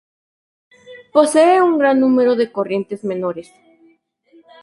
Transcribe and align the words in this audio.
Posee 1.13 1.61
un 1.61 1.77
gran 1.77 1.99
número 1.99 2.35
de 2.35 2.51
corrientes 2.51 3.03
menores. 3.03 3.53